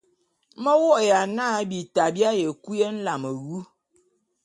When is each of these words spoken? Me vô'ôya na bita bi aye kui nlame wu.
Me 0.63 0.71
vô'ôya 0.81 1.19
na 1.35 1.45
bita 1.69 2.03
bi 2.13 2.21
aye 2.31 2.47
kui 2.63 2.79
nlame 2.95 3.29
wu. 3.43 3.57